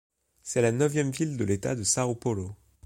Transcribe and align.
C'est 0.41 0.63
la 0.63 0.71
neuvième 0.71 1.11
ville 1.11 1.37
de 1.37 1.43
l'État 1.45 1.75
de 1.75 1.83
São 1.83 2.15
Paulo. 2.17 2.55